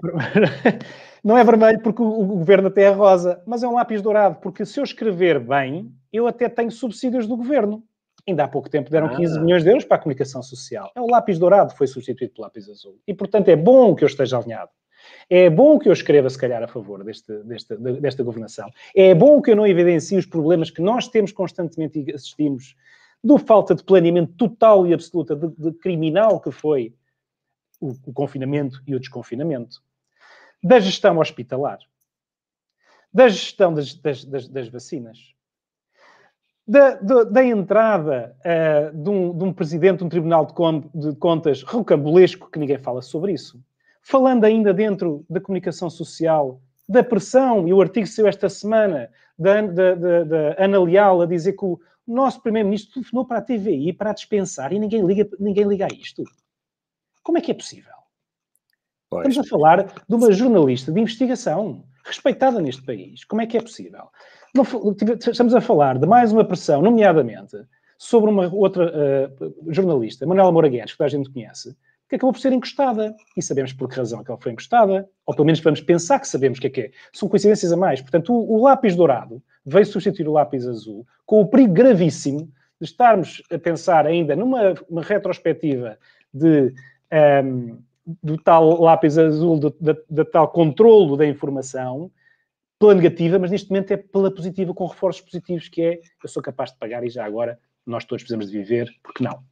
[1.23, 4.65] não é vermelho porque o, governo até é rosa, mas é um lápis dourado, porque
[4.65, 7.85] se eu escrever bem, eu até tenho subsídios do governo.
[8.27, 9.17] Ainda há pouco tempo deram ah.
[9.17, 10.91] 15 milhões de euros para a comunicação social.
[10.95, 12.99] É o lápis dourado que foi substituído pelo lápis azul.
[13.07, 14.71] E, portanto, é bom que eu esteja alinhado.
[15.29, 18.71] É bom que eu escreva, se calhar, a favor deste, desta, desta governação.
[18.95, 22.77] É bom que eu não evidencie os problemas que nós temos constantemente e assistimos
[23.23, 26.95] do falta de planeamento total e absoluta de, de criminal que foi
[27.81, 29.83] o, o confinamento e o desconfinamento,
[30.63, 31.79] da gestão hospitalar,
[33.13, 35.19] da gestão das, das, das, das vacinas,
[36.67, 41.17] da, da, da entrada uh, de, um, de, um, presidente de um tribunal de, de
[41.17, 43.61] contas rocambolesco, que ninguém fala sobre isso,
[44.03, 49.63] falando ainda dentro da comunicação social, da pressão, e o artigo saiu esta semana, da,
[49.63, 53.93] da, da, da Ana Leal a dizer que o nosso primeiro-ministro telefonou para a TVI
[53.93, 56.25] para a dispensar e ninguém liga, ninguém liga a isto.
[57.23, 57.93] Como é que é possível?
[59.09, 59.29] Pois.
[59.29, 63.25] Estamos a falar de uma jornalista de investigação respeitada neste país.
[63.25, 64.09] Como é que é possível?
[65.31, 67.57] Estamos a falar de mais uma pressão, nomeadamente,
[67.97, 71.77] sobre uma outra uh, jornalista, Manuela Moura Guedes, que toda a gente conhece,
[72.13, 73.17] que acabou por ser encostada.
[73.35, 76.21] E sabemos por que razão é que ela foi encostada, ou pelo menos vamos pensar
[76.21, 76.91] que sabemos o que é que é.
[77.11, 78.03] São coincidências a mais.
[78.03, 82.87] Portanto, o, o lápis dourado veio substituir o lápis azul, com o perigo gravíssimo de
[82.87, 85.99] estarmos a pensar ainda numa retrospectiva
[86.35, 86.75] de,
[87.45, 87.79] um,
[88.23, 92.11] do tal lápis azul, do, da, da tal controlo da informação,
[92.79, 96.43] pela negativa, mas neste momento é pela positiva, com reforços positivos, que é eu sou
[96.43, 99.43] capaz de pagar e já agora nós todos precisamos de viver, porque não?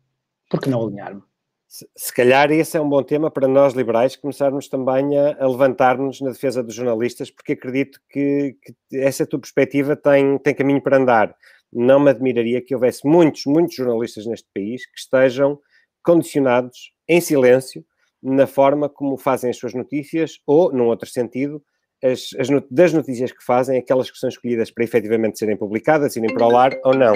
[0.50, 1.22] Porque não alinhar-me?
[1.70, 6.20] Se, calhar esse é um bom tema para nós liberais começarmos também a, a levantar-nos
[6.20, 10.96] na defesa dos jornalistas, porque acredito que, que, essa tua perspectiva tem, tem caminho para
[10.96, 11.32] andar.
[11.72, 15.60] Não me admiraria que houvesse muitos, muitos jornalistas neste país que estejam
[16.02, 17.84] condicionados em silêncio
[18.20, 21.62] na forma como fazem as suas notícias ou, num outro sentido,
[22.02, 26.34] as, as, das notícias que fazem, aquelas que são escolhidas para efetivamente serem publicadas, irem
[26.34, 27.14] para o ar ou não.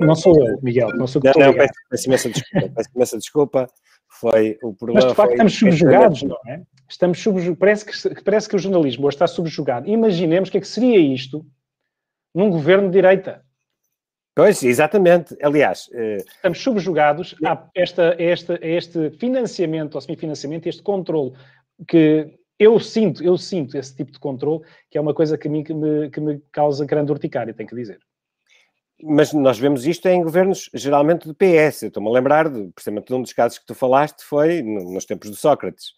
[0.00, 1.32] Não sou eu, Miguel, não sou eu.
[1.36, 3.66] Não, não peço, peço imensa desculpa, peço imensa desculpa.
[4.20, 5.00] Foi o problema.
[5.00, 6.62] Mas de facto estamos subjugados, não é?
[6.88, 7.58] Estamos subjugados.
[7.58, 9.88] Parece que, parece que o jornalismo hoje está subjugado.
[9.88, 11.44] Imaginemos o que é que seria isto
[12.34, 13.42] num governo de direita.
[14.34, 15.36] Pois, exatamente.
[15.42, 21.32] Aliás, eh, estamos subjugados a, esta, a, esta, a este financiamento, ao semifinanciamento, este controle
[21.86, 25.50] que eu sinto, eu sinto esse tipo de controle, que é uma coisa que, a
[25.50, 27.98] mim, que, me, que me causa grande urticária, tenho que dizer
[29.02, 31.84] mas nós vemos isto em governos geralmente do PS.
[31.84, 35.30] Estou-me a lembrar, de, precisamente, de um dos casos que tu falaste foi nos tempos
[35.30, 35.92] de Sócrates.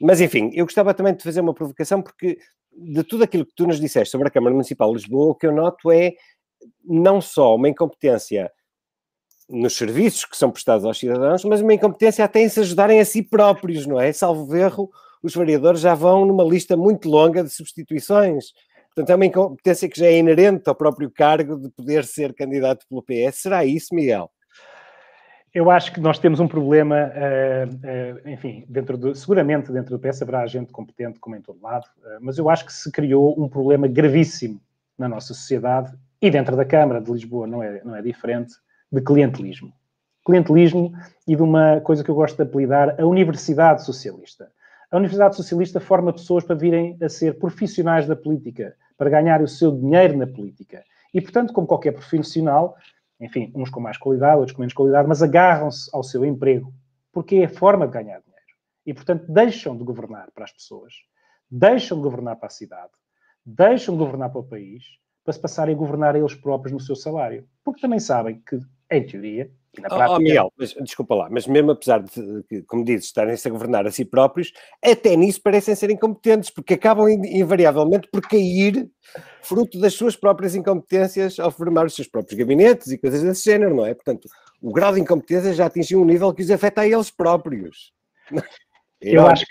[0.00, 2.38] Mas, enfim, eu gostava também de fazer uma provocação, porque
[2.76, 5.46] de tudo aquilo que tu nos disseste sobre a Câmara Municipal de Lisboa, o que
[5.46, 6.12] eu noto é
[6.84, 8.50] não só uma incompetência
[9.48, 13.04] nos serviços que são prestados aos cidadãos, mas uma incompetência até em se ajudarem a
[13.04, 14.12] si próprios, não é?
[14.12, 14.90] Salvo erro,
[15.22, 18.46] os vereadores já vão numa lista muito longa de substituições.
[18.96, 22.86] Portanto, é uma incompetência que já é inerente ao próprio cargo de poder ser candidato
[22.88, 23.42] pelo PS.
[23.42, 24.30] Será isso, Miguel?
[25.52, 30.00] Eu acho que nós temos um problema, uh, uh, enfim, dentro do, seguramente dentro do
[30.00, 33.38] PS haverá gente competente, como em todo lado, uh, mas eu acho que se criou
[33.38, 34.58] um problema gravíssimo
[34.98, 38.54] na nossa sociedade e dentro da Câmara de Lisboa não é, não é diferente,
[38.90, 39.74] de clientelismo.
[40.24, 40.92] Clientelismo
[41.28, 44.50] e de uma coisa que eu gosto de apelidar, a Universidade Socialista.
[44.90, 49.48] A Universidade Socialista forma pessoas para virem a ser profissionais da política, para ganhar o
[49.48, 50.84] seu dinheiro na política.
[51.12, 52.76] E, portanto, como qualquer profissional,
[53.20, 56.72] enfim, uns com mais qualidade, outros com menos qualidade, mas agarram-se ao seu emprego,
[57.12, 58.46] porque é a forma de ganhar dinheiro.
[58.84, 60.94] E, portanto, deixam de governar para as pessoas,
[61.50, 62.92] deixam de governar para a cidade,
[63.44, 64.84] deixam de governar para o país,
[65.24, 67.48] para se passarem a governar eles próprios no seu salário.
[67.64, 70.12] Porque também sabem que, em teoria, na prática...
[70.12, 73.90] Oh, Miguel, mas, desculpa lá, mas mesmo apesar de, como dizes, estarem-se a governar a
[73.90, 78.88] si próprios, até nisso parecem ser incompetentes, porque acabam invariavelmente por cair
[79.42, 83.74] fruto das suas próprias incompetências ao formar os seus próprios gabinetes e coisas desse género,
[83.74, 83.94] não é?
[83.94, 84.28] Portanto,
[84.60, 87.92] o grau de incompetência já atingiu um nível que os afeta a eles próprios.
[89.00, 89.44] Eu acho,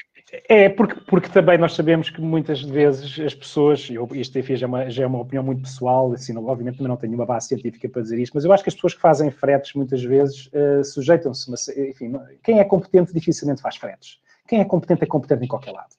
[0.47, 4.65] É, porque, porque também nós sabemos que muitas vezes as pessoas, eu, isto enfim, já,
[4.65, 7.47] é uma, já é uma opinião muito pessoal, assim, obviamente também não tenho uma base
[7.47, 10.47] científica para dizer isto, mas eu acho que as pessoas que fazem fretes muitas vezes
[10.47, 11.51] uh, sujeitam-se,
[11.89, 14.19] enfim, quem é competente dificilmente faz fretes.
[14.47, 15.95] Quem é competente é competente em qualquer lado.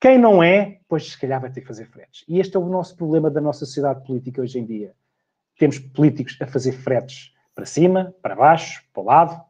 [0.00, 2.24] Quem não é, pois se calhar vai ter que fazer fretes.
[2.28, 4.92] E este é o nosso problema da nossa sociedade política hoje em dia.
[5.58, 9.44] Temos políticos a fazer fretes para cima, para baixo, para o lado,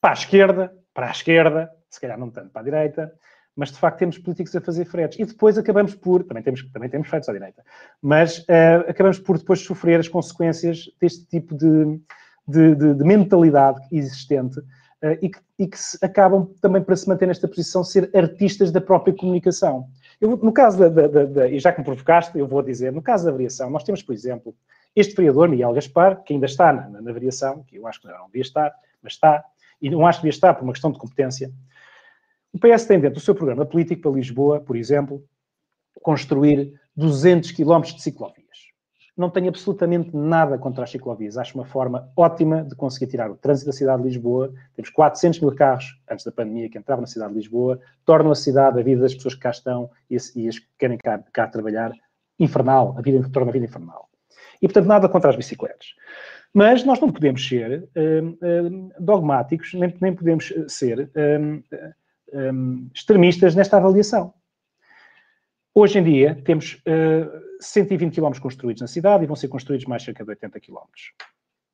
[0.00, 3.12] para a esquerda, para a esquerda, se calhar não tanto para a direita,
[3.56, 5.18] mas de facto temos políticos a fazer fretes.
[5.18, 7.64] E depois acabamos por, também temos, também temos fretes à direita,
[8.02, 11.98] mas uh, acabamos por depois sofrer as consequências deste tipo de,
[12.46, 17.26] de, de, de mentalidade existente uh, e, que, e, que, acabam também para se manter
[17.26, 19.88] nesta posição ser artistas da própria comunicação.
[20.20, 22.92] Eu, no caso da, da, da, da, e já que me provocaste, eu vou dizer,
[22.92, 24.54] no caso da variação, nós temos, por exemplo,
[24.94, 28.26] este vereador, Miguel Gaspar, que ainda está na, na variação, que eu acho que não
[28.26, 29.44] devia estar, mas está,
[29.80, 31.50] e não acho que devia estar por uma questão de competência,
[32.56, 35.22] o PS tem dentro do seu programa político para Lisboa, por exemplo,
[36.02, 38.46] construir 200 km de ciclovias.
[39.14, 41.36] Não tenho absolutamente nada contra as ciclovias.
[41.36, 44.54] Acho uma forma ótima de conseguir tirar o trânsito da cidade de Lisboa.
[44.74, 48.34] Temos 400 mil carros, antes da pandemia, que entravam na cidade de Lisboa, tornam a
[48.34, 51.92] cidade, a vida das pessoas que cá estão e as, que querem cá, cá, trabalhar,
[52.38, 52.94] infernal.
[52.98, 54.08] A vida torna a vida infernal.
[54.62, 55.88] E, portanto, nada contra as bicicletas.
[56.54, 61.62] Mas nós não podemos ser hum, hum, dogmáticos, nem, nem podemos ser hum,
[62.32, 64.34] um, extremistas nesta avaliação.
[65.74, 70.02] Hoje em dia, temos uh, 120 km construídos na cidade e vão ser construídos mais
[70.02, 70.78] cerca de 80 km.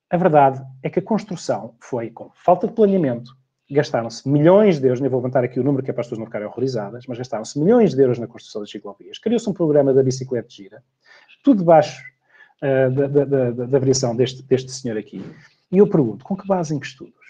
[0.09, 3.35] A verdade é que a construção foi com falta de planeamento,
[3.71, 6.19] gastaram-se milhões de euros, nem vou levantar aqui o número que é para as pessoas
[6.19, 9.17] não ficarem horrorizadas, mas gastaram-se milhões de euros na construção das ciclovias.
[9.17, 10.83] Criou-se um programa da bicicleta gira,
[11.43, 12.03] tudo debaixo
[12.61, 15.23] uh, da, da, da, da variação deste, deste senhor aqui.
[15.71, 17.22] E eu pergunto, com que base em que estudos?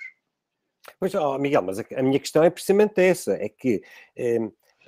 [1.03, 3.81] Pois, oh, Miguel, mas a, minha questão é precisamente essa, é que
[4.15, 4.39] eh,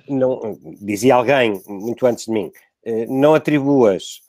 [0.08, 2.50] não, dizia alguém muito antes de mim,
[2.86, 4.22] eh, não atribuas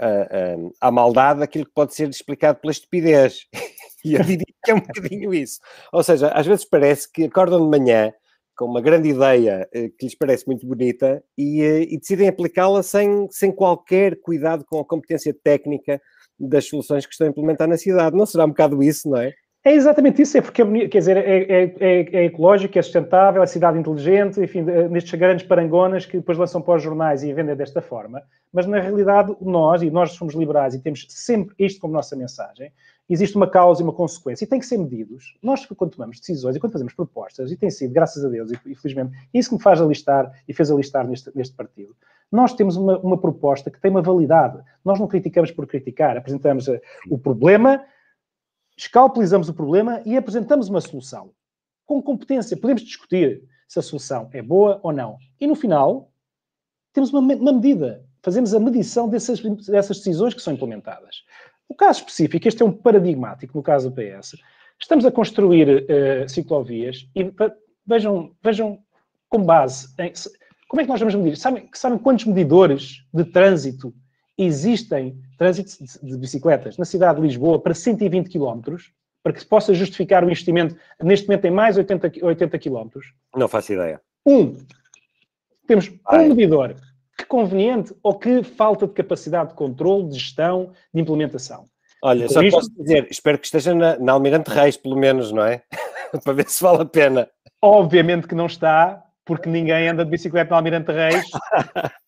[0.82, 3.47] à maldade aquilo que pode ser explicado pela estupidez.
[4.04, 5.62] e eu diria que é um bocadinho isso.
[5.93, 8.13] Ou seja, às vezes parece que acordam de manhã
[8.58, 12.84] com uma grande ideia eh, que lhes parece muito bonita e, eh, e decidem aplicá-la
[12.84, 16.02] sem, sem qualquer cuidado com a competência técnica
[16.38, 18.17] das soluções que estão a implementar na cidade.
[18.17, 19.34] Não será um bocado isso, não é?
[19.68, 23.46] É exatamente isso, é porque, quer dizer, é, é, é, é ecológico, é sustentável, é
[23.46, 27.82] cidade inteligente, enfim, nestes grandes parangonas que depois lançam para os jornais e vendem desta
[27.82, 32.16] forma, mas na realidade nós, e nós somos liberais e temos sempre isto como nossa
[32.16, 32.72] mensagem,
[33.10, 35.38] existe uma causa e uma consequência e tem que ser medidos.
[35.44, 38.74] Nós, quando tomamos decisões e quando fazemos propostas, e tem sido, graças a Deus, e
[38.74, 41.94] felizmente, isso que me faz alistar e fez alistar neste, neste partido,
[42.32, 44.60] nós temos uma, uma proposta que tem uma validade.
[44.86, 47.84] Nós não criticamos por criticar, apresentamos uh, o problema
[48.78, 51.32] escalpelizamos o problema e apresentamos uma solução.
[51.86, 55.18] Com competência, podemos discutir se a solução é boa ou não.
[55.40, 56.12] E no final,
[56.94, 58.06] temos uma, uma medida.
[58.22, 61.24] Fazemos a medição dessas, dessas decisões que são implementadas.
[61.70, 64.36] No caso específico, este é um paradigmático no caso do PS.
[64.80, 67.32] Estamos a construir uh, ciclovias e
[67.86, 68.80] vejam, vejam
[69.30, 70.13] com base em.
[70.68, 71.38] Como é que nós vamos medir?
[71.38, 73.94] Sabem, sabem quantos medidores de trânsito
[74.38, 78.76] existem trânsitos de bicicletas na cidade de Lisboa para 120 km,
[79.23, 82.88] para que se possa justificar o investimento, neste momento tem mais 80, 80 km.
[83.36, 84.00] Não faço ideia.
[84.26, 84.56] Um.
[85.67, 86.26] Temos Ai.
[86.26, 86.76] um medidor.
[87.17, 91.65] Que conveniente ou que falta de capacidade de controle, de gestão, de implementação.
[92.04, 92.56] Olha, só isto...
[92.56, 95.63] posso dizer, espero que esteja na, na Almirante Reis, pelo menos, não é?
[96.23, 97.28] para ver se vale a pena.
[97.62, 101.26] Obviamente que não está, porque ninguém anda de bicicleta na Almirante Reis.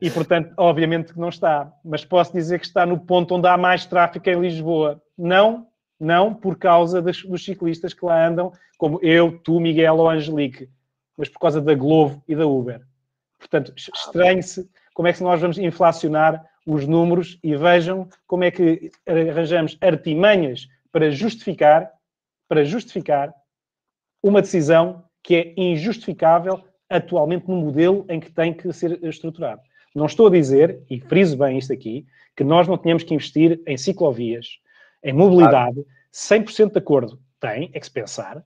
[0.00, 1.70] E, portanto, obviamente que não está.
[1.84, 5.02] Mas posso dizer que está no ponto onde há mais tráfego em Lisboa.
[5.16, 5.66] Não,
[5.98, 10.70] não por causa dos, dos ciclistas que lá andam, como eu, tu, Miguel ou Angelique,
[11.16, 12.80] mas por causa da Glovo e da Uber.
[13.38, 18.90] Portanto, estranhe-se como é que nós vamos inflacionar os números e vejam como é que
[19.06, 21.90] arranjamos artimanhas para justificar,
[22.48, 23.34] para justificar
[24.22, 29.62] uma decisão que é injustificável atualmente no modelo em que tem que ser estruturado.
[29.94, 33.60] Não estou a dizer, e friso bem isto aqui, que nós não tenhamos que investir
[33.66, 34.58] em ciclovias,
[35.02, 37.20] em mobilidade, 100% de acordo.
[37.40, 38.44] Tem, é que se pensar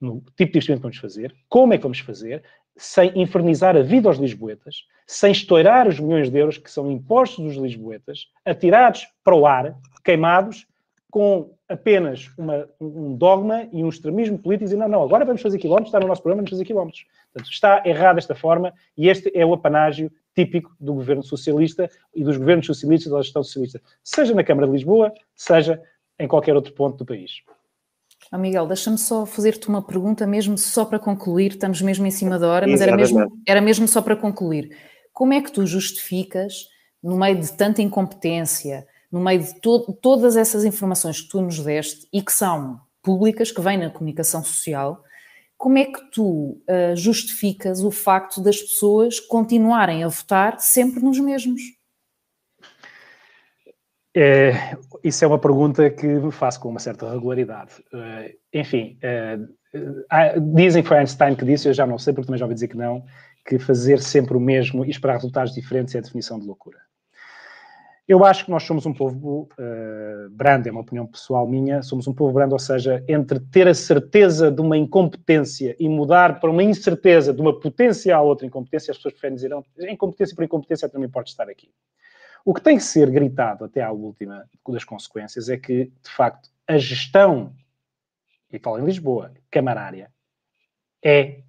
[0.00, 2.42] no tipo de investimento que vamos fazer, como é que vamos fazer,
[2.76, 7.44] sem infernizar a vida aos lisboetas, sem estourar os milhões de euros que são impostos
[7.44, 10.66] dos lisboetas, atirados para o ar, queimados,
[11.10, 15.56] com apenas uma, um dogma e um extremismo político, dizendo, não, não, agora vamos fazer
[15.56, 17.06] quilómetros, está no nosso programa, vamos fazer quilómetros.
[17.32, 22.24] Portanto, está errado desta forma e este é o apanágio típico do governo socialista e
[22.24, 25.80] dos governos socialistas da gestão socialista, seja na Câmara de Lisboa, seja
[26.18, 27.42] em qualquer outro ponto do país.
[28.32, 32.38] Oh, Miguel, deixa-me só fazer-te uma pergunta, mesmo só para concluir, estamos mesmo em cima
[32.38, 34.76] da hora, mas era mesmo, era mesmo só para concluir.
[35.12, 36.66] Como é que tu justificas,
[37.02, 41.58] no meio de tanta incompetência, no meio de to todas essas informações que tu nos
[41.60, 45.02] deste e que são públicas, que vêm na comunicação social,
[45.56, 51.18] como é que tu uh, justificas o facto das pessoas continuarem a votar sempre nos
[51.18, 51.60] mesmos?
[54.16, 57.72] É, isso é uma pergunta que me faço com uma certa regularidade.
[57.92, 62.46] Uh, enfim, uh, dizem foi Einstein que disse, eu já não sei, porque também já
[62.46, 63.04] ouvi dizer que não,
[63.46, 66.78] que fazer sempre o mesmo e esperar resultados diferentes é a definição de loucura.
[68.10, 72.08] Eu acho que nós somos um povo uh, brando, é uma opinião pessoal minha, somos
[72.08, 76.50] um povo brando, ou seja, entre ter a certeza de uma incompetência e mudar para
[76.50, 80.90] uma incerteza de uma potencial outra incompetência, as pessoas preferem dizer, não, incompetência por incompetência,
[80.92, 81.72] não me importa estar aqui.
[82.44, 86.50] O que tem que ser gritado até à última das consequências é que, de facto,
[86.66, 87.54] a gestão,
[88.52, 90.10] e falo em Lisboa, camarária,
[91.00, 91.42] é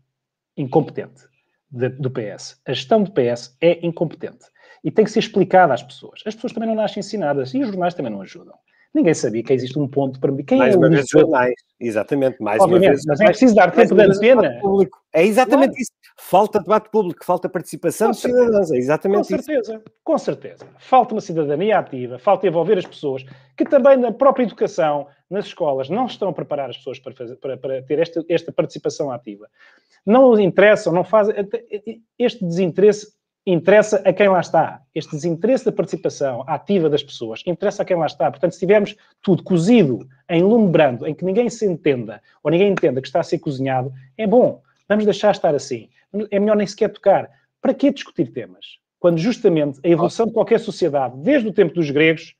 [0.56, 1.24] incompetente
[1.72, 2.62] de, do PS.
[2.68, 4.51] A gestão do PS é incompetente.
[4.84, 6.22] E tem que ser explicada às pessoas.
[6.26, 8.56] As pessoas também não nascem ensinadas e os jornais também não ajudam.
[8.94, 10.44] Ninguém sabia que existe um ponto para mim.
[10.44, 13.06] Quem mais é uma vez jornais, exatamente, mais Obviamente, uma vez.
[13.08, 14.60] Mas é preciso dar tempo de antena.
[15.14, 15.82] É exatamente claro.
[15.82, 15.92] isso.
[16.18, 18.44] Falta debate público, falta participação com de certeza.
[18.44, 18.72] cidadãos.
[18.72, 19.84] É exatamente com certeza, isso.
[20.04, 20.68] com certeza.
[20.78, 23.24] Falta uma cidadania ativa, falta envolver as pessoas,
[23.56, 27.38] que também na própria educação, nas escolas, não estão a preparar as pessoas para, fazer,
[27.38, 29.48] para, para ter esta, esta participação ativa.
[30.06, 31.36] Não interessam, não fazem.
[32.20, 33.14] Este desinteresse
[33.46, 34.82] interessa a quem lá está.
[34.94, 38.30] Este desinteresse da participação ativa das pessoas interessa a quem lá está.
[38.30, 42.72] Portanto, se tivermos tudo cozido em lume brando, em que ninguém se entenda ou ninguém
[42.72, 44.62] entenda que está a ser cozinhado, é bom.
[44.88, 45.90] Vamos deixar estar assim.
[46.30, 47.30] É melhor nem sequer tocar.
[47.62, 48.80] Para que discutir temas?
[49.00, 52.36] Quando justamente a evolução de qualquer sociedade, desde o tempo dos gregos,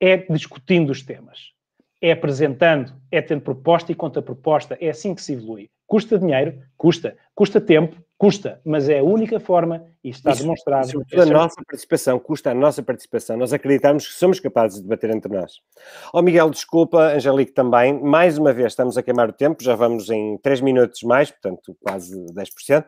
[0.00, 1.52] é discutindo os temas.
[2.00, 4.78] É apresentando, é tendo proposta e contra-proposta.
[4.80, 5.70] É assim que se evolui.
[5.86, 6.62] Custa dinheiro?
[6.78, 7.16] Custa.
[7.34, 8.02] Custa tempo?
[8.20, 10.90] Custa, mas é a única forma, e está isso, demonstrado.
[10.90, 13.34] Sobretudo a nossa participação, custa a nossa participação.
[13.34, 15.54] Nós acreditamos que somos capazes de debater entre nós.
[16.12, 17.98] Ó oh, Miguel, desculpa, Angelique também.
[17.98, 21.74] Mais uma vez estamos a queimar o tempo, já vamos em 3 minutos mais, portanto
[21.80, 22.84] quase 10%.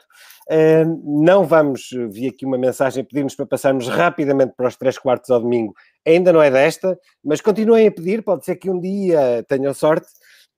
[0.50, 5.30] Uh, não vamos, vi aqui uma mensagem pedir-nos para passarmos rapidamente para os 3 quartos
[5.30, 5.72] ao domingo.
[6.06, 10.08] Ainda não é desta, mas continuem a pedir, pode ser que um dia tenham sorte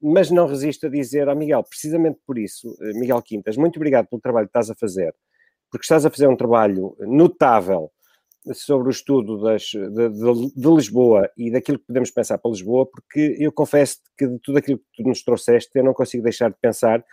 [0.01, 4.21] mas não resisto a dizer Miguel, precisamente por isso, eh, Miguel Quintas, muito obrigado pelo
[4.21, 5.13] trabalho que estás a fazer,
[5.71, 7.91] porque estás a fazer um trabalho notável
[8.53, 12.85] sobre o estudo das, de, de, de, Lisboa e daquilo que podemos pensar para Lisboa,
[12.85, 16.49] porque eu confesso que de tudo aquilo que tu nos trouxeste, eu não consigo deixar
[16.49, 17.03] de pensar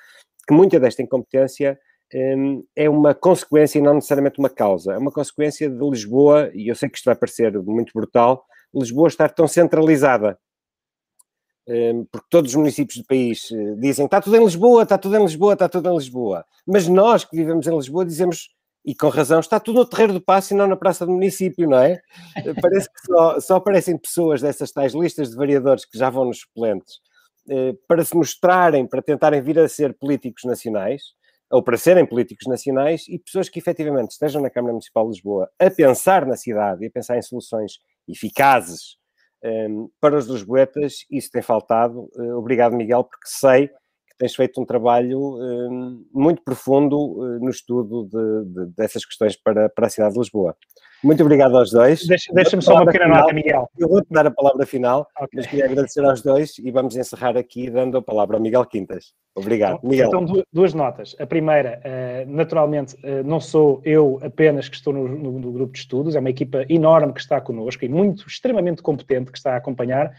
[0.47, 1.79] que muita desta incompetência
[2.15, 4.93] hum, é uma consequência e não necessariamente uma causa.
[4.93, 9.09] É uma consequência de Lisboa, e eu sei que isto vai parecer muito brutal, Lisboa
[9.09, 10.39] estar tão centralizada
[12.11, 15.23] porque todos os municípios do país eh, dizem está tudo em Lisboa, está tudo em
[15.23, 16.45] Lisboa, está tudo em Lisboa.
[16.67, 18.49] Mas nós que vivemos em Lisboa dizemos,
[18.85, 21.69] e com razão, está tudo no Terreiro do Passo e não na Praça do Município,
[21.69, 22.01] não é?
[22.37, 26.25] Eh, parece que só, só aparecem pessoas dessas tais listas de vereadores que já vão
[26.25, 26.97] nos suplentes
[27.49, 31.03] eh, para se mostrarem, para tentarem vir a ser políticos nacionais,
[31.51, 35.49] ou para serem políticos nacionais, e pessoas que efetivamente estejam na Câmara Municipal de Lisboa
[35.61, 37.75] a pensar na cidade e a pensar em soluções
[38.09, 38.97] eficazes
[40.01, 42.09] para os lisboetas, isso tem faltado.
[42.15, 43.71] Uh, obrigado, Miguel, porque sei
[44.23, 49.69] tens feito um trabalho um, muito profundo uh, no estudo de, de, dessas questões para,
[49.69, 50.57] para a cidade de Lisboa.
[51.03, 52.07] Muito obrigado aos dois.
[52.07, 53.69] Deixa-me deixa só uma pequena nota, Miguel.
[53.77, 55.29] Eu vou-te dar a palavra final, okay.
[55.35, 59.13] mas queria agradecer aos dois e vamos encerrar aqui dando a palavra ao Miguel Quintas.
[59.35, 59.79] Obrigado.
[59.79, 60.07] Então, Miguel.
[60.07, 61.17] Então, duas notas.
[61.19, 65.73] A primeira, uh, naturalmente, uh, não sou eu apenas que estou no, no, no, grupo
[65.73, 69.55] de estudos, é uma equipa enorme que está connosco e muito, extremamente competente que está
[69.55, 70.15] a acompanhar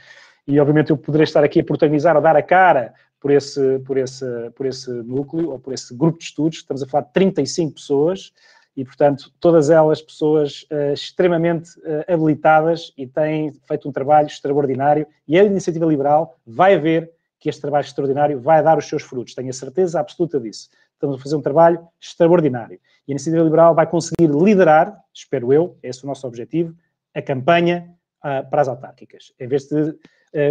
[0.46, 3.98] e, obviamente, eu poderei estar aqui a protagonizar, a dar a cara por esse, por
[3.98, 6.58] esse, por esse núcleo ou por esse grupo de estudos.
[6.58, 8.34] Estamos a falar de 35 pessoas
[8.76, 15.08] e, portanto, todas elas pessoas uh, extremamente uh, habilitadas e têm feito um trabalho extraordinário
[15.26, 17.10] e a Iniciativa Liberal vai ver
[17.40, 20.68] que este trabalho extraordinário vai dar os seus frutos, tenho a certeza absoluta disso.
[20.92, 25.78] Estamos a fazer um trabalho extraordinário e a Iniciativa Liberal vai conseguir liderar, espero eu,
[25.82, 26.76] esse é o nosso objetivo,
[27.16, 29.32] a campanha uh, para as autárquicas.
[29.40, 29.98] Em vez de,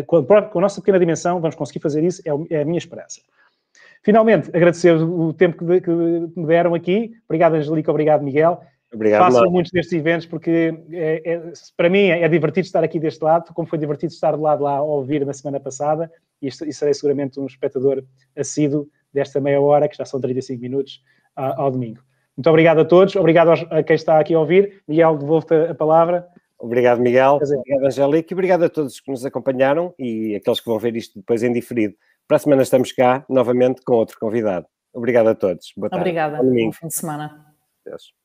[0.07, 2.79] com a, com, a, nossa pequena dimensão, vamos conseguir fazer isso, é, é a minha
[2.79, 3.21] esperança.
[4.03, 5.91] Finalmente, agradecer o tempo que,
[6.41, 7.13] me deram aqui.
[7.25, 7.91] Obrigado, Angelica.
[7.91, 8.61] Obrigado, Miguel.
[8.93, 13.25] Obrigado, Façam muitos destes eventos, porque é, é, para mim é divertido estar aqui deste
[13.25, 16.11] lado, como foi divertido estar do lado lá a ouvir na semana passada,
[16.43, 18.05] e, e serei seguramente um espectador
[18.37, 21.03] assíduo desta meia hora, que já são 35 minutos,
[21.35, 22.01] ao domingo.
[22.37, 24.83] Muito obrigado a todos, obrigado a quem está aqui a ouvir.
[24.87, 26.27] Miguel, devolvo-te a palavra.
[26.63, 27.41] Obrigado, Miguel.
[27.43, 28.33] Obrigado, Angélica.
[28.33, 31.53] E obrigado a todos que nos acompanharam e aqueles que vão ver isto depois em
[31.53, 31.95] diferido.
[32.29, 34.67] Para a semana estamos cá, novamente, com outro convidado.
[34.93, 35.73] Obrigado a todos.
[35.77, 36.03] Boa tarde.
[36.03, 36.39] Obrigada.
[36.41, 37.53] Bom fim de semana.
[37.85, 38.22] Deus.